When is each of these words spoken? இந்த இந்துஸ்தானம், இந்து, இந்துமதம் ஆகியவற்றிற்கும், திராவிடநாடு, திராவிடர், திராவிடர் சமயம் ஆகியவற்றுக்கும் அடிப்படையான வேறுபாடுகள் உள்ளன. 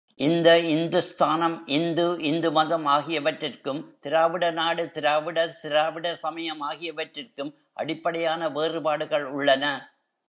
இந்த 0.19 0.59
இந்துஸ்தானம், 0.59 1.67
இந்து, 1.67 2.05
இந்துமதம் 2.21 2.85
ஆகியவற்றிற்கும், 2.87 3.81
திராவிடநாடு, 4.01 4.91
திராவிடர், 4.91 5.59
திராவிடர் 5.61 6.17
சமயம் 6.17 6.61
ஆகியவற்றுக்கும் 6.61 7.51
அடிப்படையான 7.73 8.49
வேறுபாடுகள் 8.49 9.25
உள்ளன. 9.25 9.65